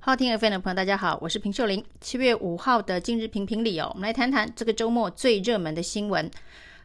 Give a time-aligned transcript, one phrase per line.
[0.00, 1.84] 好听 FM 的朋友，大家好，我是平秀玲。
[2.00, 6.30] 七月五号的今日评评理哦，我们来谈谈这个周末最热门的新闻。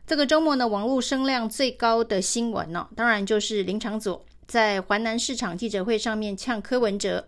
[0.06, 7.26] 这个周末呢，网络声量最高的新闻呢、哦，当然就是林长佐在环南市场记者会上面呛柯文哲，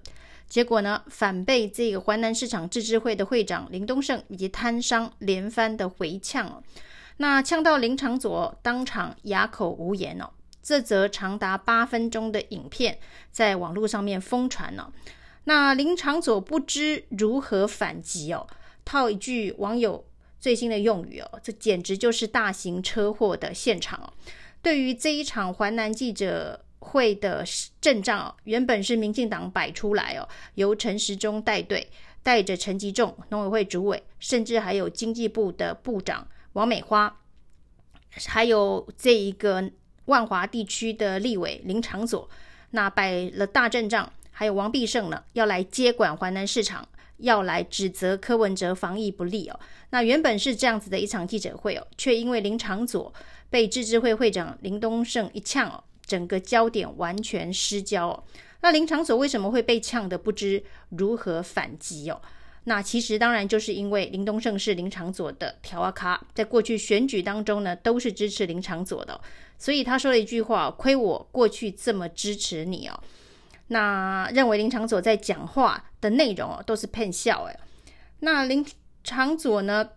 [0.49, 6.63] 结果呢，反被这个环南市场自治会的会长林东胜以及摊商连番的回呛哦。
[7.17, 10.29] 那呛到林长佐当场哑口无言哦。
[10.63, 12.97] 这则长达八分钟的影片
[13.31, 14.91] 在网络上面疯传了、哦。
[15.45, 18.45] 那林长佐不知如何反击哦，
[18.83, 20.05] 套一句网友
[20.39, 24.13] 最新的用语哦，这简直就是大型车祸的现场哦。
[24.61, 27.43] 对于这一场环南记者会的
[27.79, 31.89] 阵仗哦，原本是民进党摆出来哦，由陈时中带队，
[32.23, 37.21] 带着陈吉仲农委会主委，甚至还有经济部的部长王美花，
[38.27, 39.71] 还有这一个
[40.05, 42.27] 万华地区的立委林长佐，
[42.71, 44.11] 那摆了大阵仗。
[44.37, 46.85] 还有王必胜呢，要来接管环南市场，
[47.19, 49.57] 要来指责柯文哲防疫不力哦。
[49.91, 53.13] 那原本是这样子的一场记者会哦，却因为林长佐
[53.49, 58.23] 被自治会会长林东胜一呛，整个焦点完全失焦哦。
[58.59, 62.21] 那林长佐为什么会被呛得不知如何反击哦？
[62.65, 69.21] 那其实当然就是因为林东胜是林长佐的条仔脚，在过去选举当中呢，都是支持林长佐的，
[69.57, 72.99] 所以他说了一句话：亏我过去这么支持你哦。
[73.67, 77.59] 那认为林长佐在讲话的内容哦，都是骗笑哎。
[78.19, 78.65] 那林
[79.03, 79.89] 长佐呢，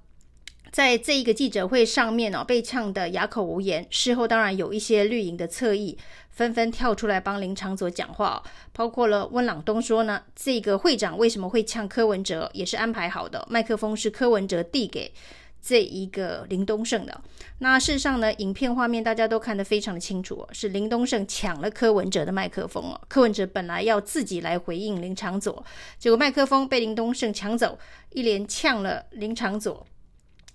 [0.73, 3.87] 在这一个记者会上面哦，被呛得哑口无言。
[3.91, 5.99] 事后当然有一些绿营的侧翼
[6.31, 15.13] 纷纷跳出来帮林长佐讲话，包括了温朗东说呢，这个会长为什么会呛柯文哲，也是安排好的，麦克风是柯文哲递给。
[15.61, 17.21] 这一个林东胜的，
[17.59, 23.01] 那事实上呢，影片画面大家都看得非常的清楚哦，是林东胜抢了柯文哲的麦克风哦。
[23.09, 25.65] 柯文哲本来要自己来回应林昶佐，
[25.99, 27.79] 结果麦克风被林东胜抢走，
[28.11, 29.87] 一连呛了林昶佐。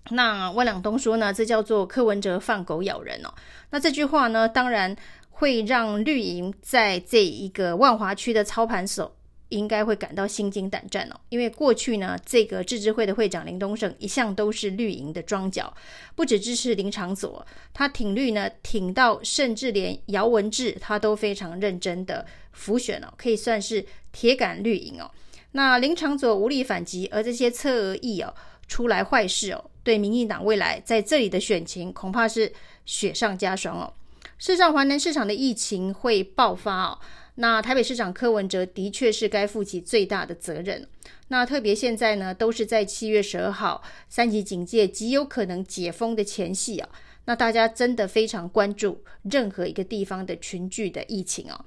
[0.10, 3.34] 那万良东说呢，这叫做柯文哲放狗咬人哦。
[3.70, 4.96] 那这句话呢，当然
[5.30, 9.16] 会让绿营在这一个万华区的操盘手。
[9.54, 15.74] 应该会感到心惊胆战哦，因为过去呢，这个自治会的会长林东胜一向都是绿营的桩脚，
[16.16, 25.10] 不只支持林长佐，他挺绿呢，挺到甚至连姚文智他都非常认真的辅选哦，可以算是铁杆绿营哦。
[25.52, 28.34] 那林长佐无力反击，而这些侧翼哦
[28.68, 32.52] 出来坏事哦，对民进党未来在这里的选情恐怕是
[32.86, 33.94] 雪上加霜哦。
[34.40, 37.00] 事实上，华南市场的疫情会爆发哦。
[37.36, 40.88] 那台北市长柯文哲的确是该负起最大的责任。
[41.30, 46.90] 那特别现在呢，都是在七月十二号三级警戒极有可能解封的前夕啊。
[47.26, 51.66] 那大家真的非常关注任何一个地方的群聚的疫情啊。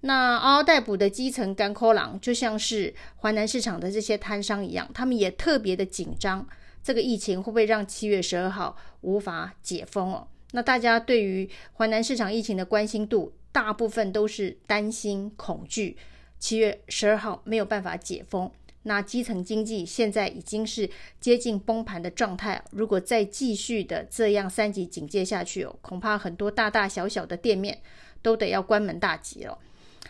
[0.00, 6.46] 那嗷嗷待哺的基层甘苦郎，就像是华南市场的这些摊商一样，他们也特别的紧张，
[6.82, 10.26] 这个疫情会不会让七月十二号无法解封哦？
[10.52, 15.96] 那大家对于环南市场疫情的关心度，大部分都是担心、恐惧，
[16.38, 18.50] 七月十二号没有办法解封，
[18.84, 20.88] 那基层经济现在已经是
[21.20, 22.62] 接近崩盘的状态。
[22.70, 27.80] 如果再继续的这样三级警戒下去哦，恐怕很多大大小小的店面
[28.20, 29.58] 都得要关门大吉了。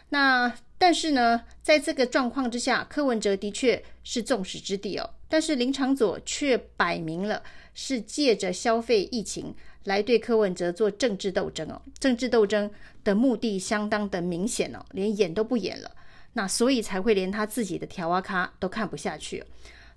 [0.09, 7.43] 那但是呢，在这个状况之下，柯文哲的确是众矢之的哦，但是林长佐却摆明了
[7.75, 9.55] 是借着消费疫情。
[9.85, 12.71] 来对柯文哲做政治斗争哦，政治斗争
[13.03, 15.91] 的目的相当的明显哦，连演都不演了，
[16.35, 19.45] 那所以才会连他自己的条仔脚都看不下去。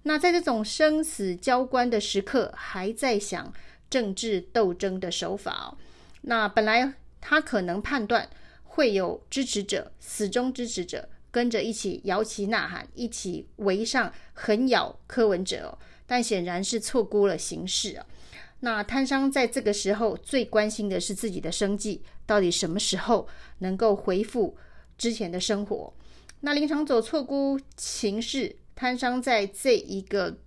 [0.03, 3.53] 那在这种生死交关的时刻，还在想
[3.89, 5.77] 政治斗争的手法哦。
[6.21, 8.29] 那本来他可能判断
[8.63, 18.05] 会有支持者，死忠支持者跟着一起摇旗呐喊，一起围上横咬柯文哲哦，但显然是错估了形势啊。
[18.65, 23.27] 那摊商在这个时候最关心的是自己的生计，到底什么时候
[23.59, 24.57] 能够恢复
[24.97, 25.93] 之前的生活？
[26.39, 30.39] 那林长佐错估情势，摊商在这一个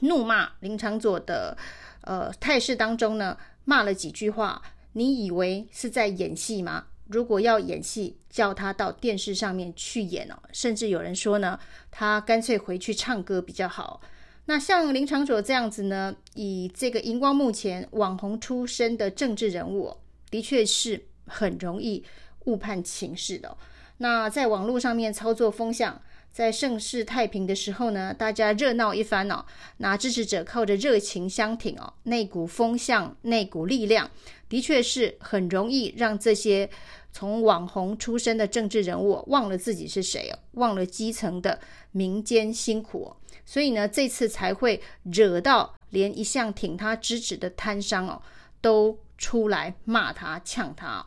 [0.00, 1.56] 怒骂林长佐的
[2.02, 4.62] 呃态势当中呢，骂了几句话。
[4.92, 6.88] 你以为是在演戏吗？
[7.08, 10.36] 如果要演戏，叫他到电视上面去演哦。
[10.52, 11.58] 甚至有人说呢，
[11.90, 14.02] 他干脆回去唱歌比较好。
[14.46, 19.96] 那像林长佐这样子呢，以这个荧光幕前网红出身的政治人物，
[20.30, 22.04] 的确是很容易
[22.44, 23.56] 误判情势的。
[23.98, 26.00] 那在网络上面操作风向，
[26.30, 29.44] 在盛世太平的时候呢，大家热闹一番哦，
[29.78, 34.10] 那支持者靠着热情相挺哦，那股风向、那股力量，
[34.48, 36.70] 的确是很容易让这些
[37.10, 41.58] 从网红出身的政治人物忘了自己是谁哦，忘了基层的
[41.90, 43.16] 民间辛苦哦，
[43.46, 48.20] 所以呢，这次才会惹到连一向挺他支持的摊商哦，
[48.60, 51.06] 都出来骂他、呛他。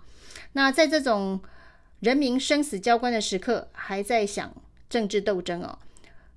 [0.53, 1.39] 那在这种
[1.99, 4.51] 人民生死交关的时刻，还在想
[4.89, 5.77] 政治斗争哦，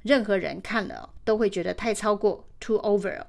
[0.03, 3.25] 任何人看了都会觉得太超过，too over。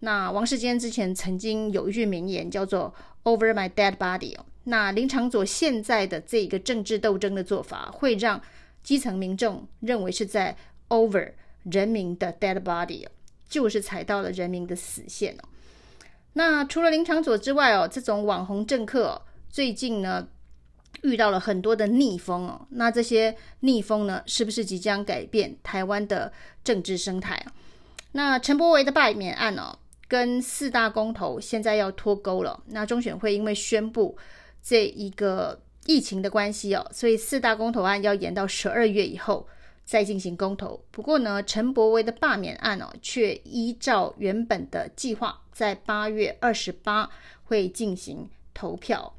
[0.00, 2.92] 那王世坚之前曾经有一句名言叫做
[3.24, 4.44] “over my dead body” 哦。
[4.64, 8.40] 那林长佐现在的这个政治斗争的做法，会让
[8.82, 10.56] 基层民众认为是在
[10.88, 11.32] over
[11.64, 13.06] 人民的 dead body，
[13.48, 15.48] 就是踩到了人民的死线哦。
[16.34, 19.22] 那除了林长佐之外哦，这种网红政客。
[19.48, 20.26] 最近呢，
[21.02, 22.66] 遇到了很多的逆风哦。
[22.70, 26.32] 那这些逆风呢，是不是即将改变台湾的
[26.64, 27.52] 政治生态啊？
[28.10, 29.78] 那陈柏维的罢免案哦，
[30.08, 32.60] 跟四大公投现在要脱钩了。
[32.66, 34.18] 那中选会因为宣布
[34.60, 39.46] 这一个疫情的关系哦，所以四大公投案要延到十二月以后
[39.84, 40.82] 再进行公投。
[40.90, 47.10] 不过呢，陈柏惟的罢免案哦，却依照原本的计划，在八月二十八
[47.44, 49.14] 会进行投票。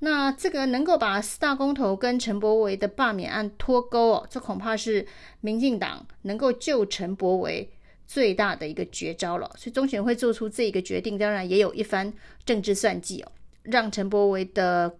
[0.00, 5.04] 那这个能够把四大公投跟陈柏惟的罢免案脱钩哦，这恐怕是
[5.40, 7.68] 民进党能够救陈柏惟
[8.06, 9.50] 最大的一个绝招了。
[9.56, 12.12] 所以中选会做出这一个决定，当然也有一番
[12.44, 13.32] 政治算计哦，
[13.64, 14.96] 让陈柏惟的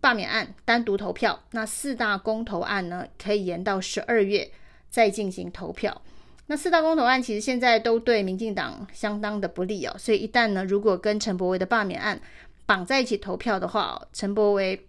[0.00, 4.50] 罢免案单独投票，那四大公投案呢，可以延到十二月
[4.88, 6.02] 再进行投票。
[6.46, 12.20] 那四大公投案其实现在都对民进党相当的不利哦，所以一旦呢，如果跟陈柏惟的罢免案
[12.64, 14.86] 绑在一起投票的话，陈柏惟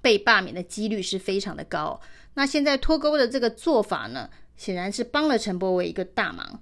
[0.00, 2.00] 被罢免的几率是非常的高。
[2.34, 6.60] 那现在脱钩的这个做法呢，显然是帮了陈柏惟一个大忙。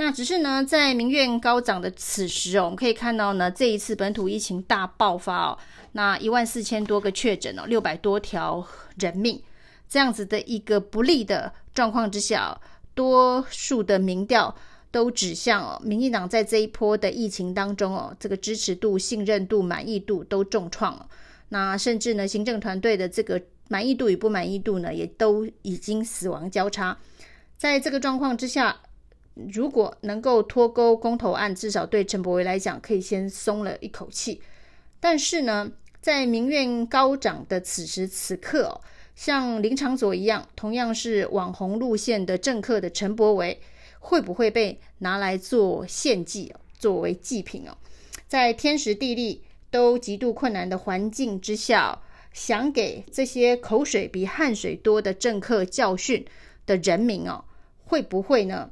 [0.00, 5.58] 那只是呢，在民怨高涨的此时哦，我们可以看到呢，这一次本土疫情大爆发哦，
[5.90, 8.64] 那一万四千多个确诊哦，六百多条
[9.00, 9.42] 人命，
[9.88, 12.56] 这样子的一个不利的状况之下，
[12.94, 14.54] 多数的民调。
[14.90, 21.06] 都指向哦，民进党在这一波的疫情当中哦，这个支持度、信任度、满意度都重创了。
[21.50, 26.96] 那甚至呢，行政团队的这个满意度与不满意度呢，也都已经死亡交叉。
[27.58, 28.74] 在这个状况之下，
[29.52, 34.40] 如果能够脱钩公投案，至少对陈柏维来讲，可以先松了一口气。
[35.00, 35.70] 但是呢，
[36.00, 38.80] 在民怨高涨的此时此刻哦，
[39.14, 43.60] 像林长佐一样，同样是网红路线的政客的陈柏维。
[44.00, 47.76] 会不会被拿来做献祭哦，作为祭品哦？
[48.28, 49.42] 在天时地利
[49.72, 52.00] 都极度困难的环境之下，
[52.32, 56.24] 想给这些口水比汗水多的政客教训
[56.64, 57.44] 的人民哦，
[57.84, 58.70] 会不会呢？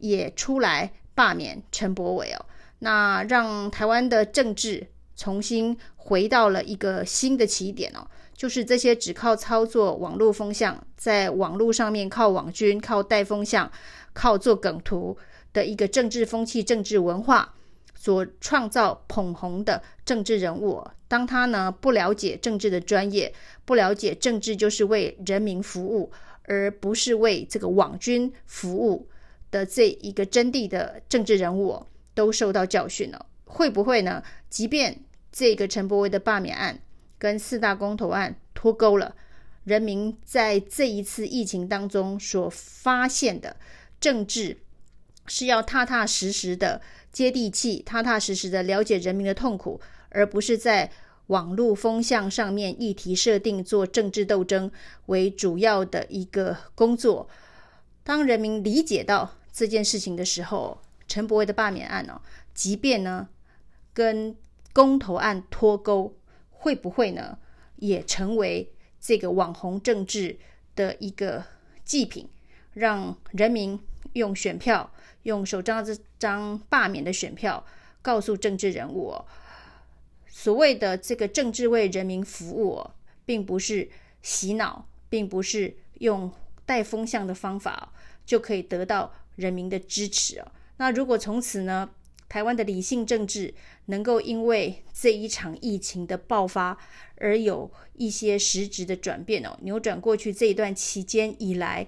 [0.00, 2.44] 也出来罢免陈柏惟哦？
[2.80, 4.86] 那让台湾的政治
[5.16, 13.70] 重新回到了一个新的起点哦，就是这些只靠操作网络风向，在网络上面靠网军、靠带风向。
[14.12, 15.16] 靠做梗图
[15.52, 17.54] 的一个政治风气、政治文化
[17.94, 23.32] 所创造捧红的政治人物，当他呢不了解政治的专业，
[23.64, 26.10] 不了解政治就是为人民服务，
[26.42, 29.08] 而不是为这个网军服务
[29.50, 33.26] 的这一个真谛的政治人物，都受到教训了。
[33.44, 34.22] 会不会呢？
[34.48, 35.00] 即便
[35.32, 36.80] 这个陈伯威的罢免案
[37.18, 39.14] 跟四大公投案脱钩了，
[39.64, 43.56] 人民在这一次疫情当中所发现的。
[44.00, 44.56] 政治
[45.26, 46.80] 是要踏踏实实的
[47.12, 50.90] 接地气，踏踏实实的了解人民的痛苦，而不是在
[51.26, 54.70] 网络风向上面议题设定做政治斗争
[55.06, 57.28] 为主要的一个工作。
[58.02, 62.22] 当人民理解到这件事情的时候，陈柏惟的罢免案哦，
[62.54, 63.28] 即便呢
[63.92, 64.34] 跟
[64.72, 66.16] 公投案脱钩，
[66.48, 67.36] 会不会呢
[67.76, 70.38] 也成为这个网红政治
[70.74, 71.44] 的一个
[71.84, 72.26] 祭品，
[72.72, 73.78] 让人民。
[74.14, 74.90] 用选票，
[75.22, 77.64] 用手上这张罢免的选票，
[78.02, 79.24] 告诉政治人物哦，
[80.26, 82.90] 所谓的这个政治为人民服务哦，
[83.24, 83.88] 并不是
[84.20, 86.32] 洗脑，并不是用
[86.66, 87.92] 带风向的方法
[88.26, 90.52] 就可以得到人民的支持哦。
[90.76, 91.90] 那如果从此呢，
[92.28, 93.54] 台湾的理性政治
[93.86, 96.78] 能够因为这一场疫情的爆发
[97.16, 101.86] 而有一些实质的转变哦，扭转过去这一段期间以来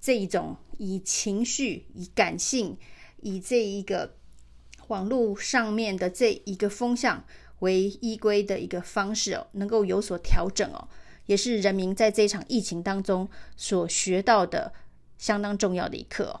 [0.00, 0.56] 这一种。
[0.82, 2.74] 以情绪、以感性、
[3.20, 4.14] 以这一个
[4.88, 7.22] 网络上面的这一个风向
[7.58, 10.88] 为依归的一个方式哦，能够有所调整哦，
[11.26, 13.28] 也是人民在这场疫情当中
[13.58, 14.72] 所学到的
[15.18, 16.40] 相当重要的一课哦。